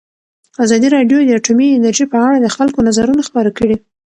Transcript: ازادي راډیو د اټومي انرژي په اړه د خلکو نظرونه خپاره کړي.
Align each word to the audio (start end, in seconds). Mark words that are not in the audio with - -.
ازادي 0.63 0.87
راډیو 0.95 1.17
د 1.23 1.29
اټومي 1.37 1.67
انرژي 1.71 2.05
په 2.11 2.17
اړه 2.25 2.37
د 2.39 2.47
خلکو 2.55 2.79
نظرونه 2.87 3.21
خپاره 3.27 3.49
کړي. 3.57 3.75